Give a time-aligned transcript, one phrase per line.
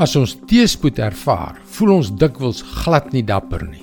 [0.00, 3.82] As ons teëspoed ervaar, voel ons dikwels glad nie dapper nie.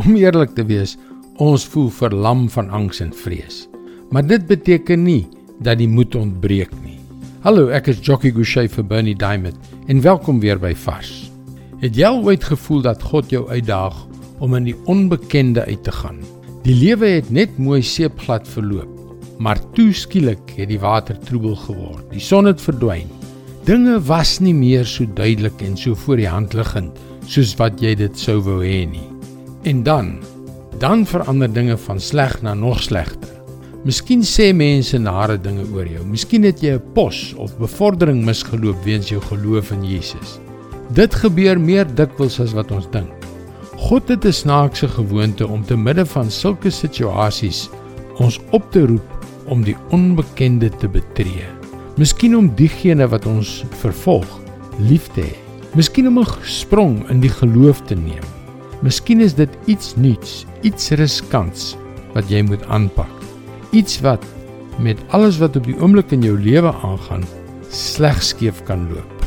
[0.00, 0.94] Om eerlik te wees,
[1.36, 3.66] ons voel verlam van angs en vrees.
[4.08, 5.26] Maar dit beteken nie
[5.60, 6.96] dat die moed ontbreek nie.
[7.44, 9.60] Hallo, ek is Jockey Gouchee vir Bernie Diamond
[9.92, 11.28] en welkom weer by Vars.
[11.84, 14.00] Het jy al ooit gevoel dat God jou uitdaag
[14.40, 16.24] om in die onbekende uit te gaan?
[16.64, 18.88] Die lewe het net mooi seepglad verloop,
[19.36, 22.08] maar toe skielik het die water troebel geword.
[22.16, 23.19] Die son het verdwyn.
[23.70, 26.96] Dinge was nie meer so duidelik en so voor die hand liggend
[27.30, 29.04] soos wat jy dit sou wou hê nie.
[29.70, 30.08] En dan,
[30.82, 33.36] dan verander dinge van sleg na nog slegter.
[33.86, 36.02] Miskien sê mense nare dinge oor jou.
[36.02, 40.40] Miskien het jy 'n pos of bevordering misgeloop weens jou geloof in Jesus.
[40.90, 43.12] Dit gebeur meer dikwels as wat ons dink.
[43.76, 47.70] God het 'n snaakse gewoonte om te midde van sulke situasies
[48.18, 51.59] ons op te roep om die onbekende te betree.
[51.98, 54.28] Miskien om diegene wat ons vervolg
[54.78, 55.34] lief te hê.
[55.74, 58.22] Miskien om 'n sprong in die geloof te neem.
[58.82, 61.76] Miskien is dit iets nuuts, iets riskants
[62.14, 63.10] wat jy moet aanpak.
[63.72, 64.24] Iets wat
[64.78, 67.24] met alles wat op die oomblik in jou lewe aangaan,
[67.70, 69.26] sleg skeef kan loop.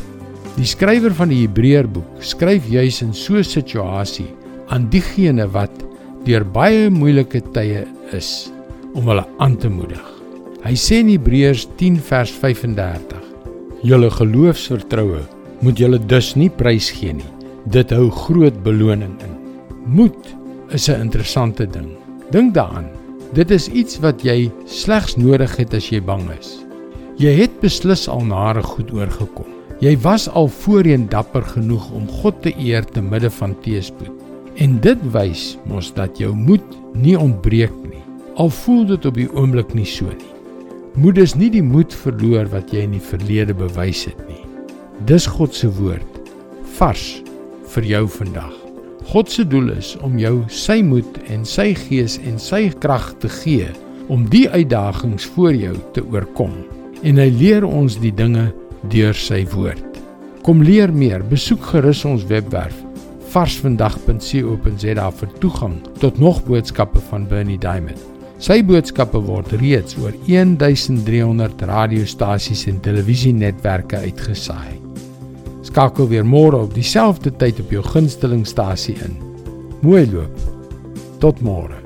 [0.56, 4.30] Die skrywer van die Hebreërboek skryf juis in so 'n situasie
[4.68, 5.72] aan diegene wat
[6.26, 8.52] deur baie moeilike tye is
[8.94, 10.23] om hulle aan te moedig.
[10.64, 13.20] Hy sê in Hebreërs 10 vers 35:
[13.84, 15.20] "Julle geloofsvertroue
[15.60, 17.32] moet julle dus nie prysgee nie.
[17.68, 19.34] Dit hou groot beloning in."
[19.86, 20.36] Moed
[20.72, 21.90] is 'n interessante ding.
[22.32, 22.88] Dink daaraan.
[23.34, 26.64] Dit is iets wat jy slegs nodig het as jy bang is.
[27.18, 29.52] Jy het beslis al nare goed oorgekom.
[29.82, 34.12] Jy was al voorheen dapper genoeg om God te eer te midde van teëspoed.
[34.56, 38.04] En dit wys mos dat jou moed nie ontbreek nie.
[38.36, 40.33] Al voel dit op die oomblik nie so nie.
[41.04, 44.40] Moed is nie die moed verloor wat jy in die verlede bewys het nie.
[45.10, 46.30] Dis God se woord
[46.78, 47.02] vars
[47.74, 48.54] vir jou vandag.
[49.10, 53.28] God se doel is om jou sy moed en sy gees en sy krag te
[53.42, 53.68] gee
[54.08, 56.56] om die uitdagings voor jou te oorkom.
[57.04, 58.48] En hy leer ons die dinge
[58.96, 60.00] deur sy woord.
[60.48, 62.80] Kom leer meer, besoek gerus ons webwerf
[63.36, 68.13] varsvandag.co.za vir toegang tot nog boodskappe van Bernie Diamond.
[68.44, 74.82] Sy boodskappe word reeds oor 1300 radiostasies en televisienetwerke uitgesaai.
[75.64, 79.16] Skakel weer môre op dieselfde tyd op jou gunstelingstasie in.
[79.80, 80.44] Mooi loop.
[81.24, 81.83] Tot môre.